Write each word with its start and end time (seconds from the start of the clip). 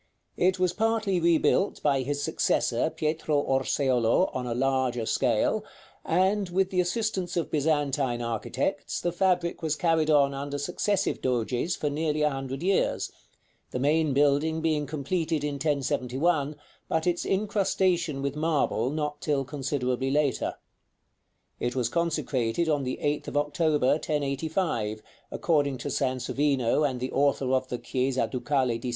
It 0.35 0.57
was 0.57 0.73
partly 0.73 1.19
rebuilt 1.19 1.79
by 1.83 2.01
his 2.01 2.23
successor, 2.23 2.89
Pietro 2.89 3.39
Orseolo, 3.43 4.31
on 4.33 4.47
a 4.47 4.55
larger 4.55 5.05
scale; 5.05 5.63
and, 6.03 6.49
with 6.49 6.71
the 6.71 6.81
assistance 6.81 7.37
of 7.37 7.51
Byzantine 7.51 8.19
architects, 8.19 8.99
the 8.99 9.11
fabric 9.11 9.61
was 9.61 9.75
carried 9.75 10.09
on 10.09 10.33
under 10.33 10.57
successive 10.57 11.21
Doges 11.21 11.75
for 11.75 11.91
nearly 11.91 12.23
a 12.23 12.31
hundred 12.31 12.63
years; 12.63 13.11
the 13.69 13.77
main 13.77 14.11
building 14.11 14.59
being 14.59 14.87
completed 14.87 15.43
in 15.43 15.57
1071, 15.61 16.55
but 16.89 17.05
its 17.05 17.23
incrustation 17.23 18.23
with 18.23 18.35
marble 18.35 18.89
not 18.89 19.21
till 19.21 19.45
considerably 19.45 20.09
later. 20.09 20.55
It 21.59 21.75
was 21.75 21.89
consecrated 21.89 22.67
on 22.67 22.81
the 22.85 22.97
8th 23.03 23.27
of 23.27 23.37
October, 23.37 23.89
1085, 23.89 25.03
according 25.29 25.77
to 25.77 25.89
Sansovino 25.91 26.83
and 26.83 26.99
the 26.99 27.11
author 27.11 27.51
of 27.53 27.67
the 27.67 27.77
"Chiesa 27.77 28.27
Ducale 28.27 28.79
di 28.81 28.89
S. 28.89 28.89